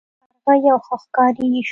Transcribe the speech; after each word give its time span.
کارغه 0.43 0.67
یو 0.71 0.77
ښه 0.85 0.95
ښکاري 1.03 1.47
شو. 1.67 1.69